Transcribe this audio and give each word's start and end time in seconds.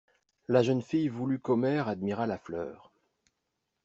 La 0.47 0.63
jeune 0.63 0.81
fille 0.81 1.09
voulut 1.09 1.37
qu'Omer 1.39 1.87
admirât 1.87 2.25
la 2.25 2.39
fleur. 2.39 2.91